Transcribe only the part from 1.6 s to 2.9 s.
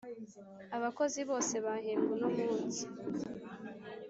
bahembwe uno munsi